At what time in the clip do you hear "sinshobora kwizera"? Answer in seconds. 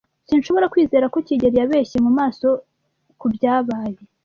0.29-1.05